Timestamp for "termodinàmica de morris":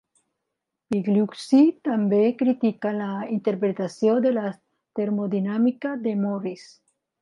5.03-6.71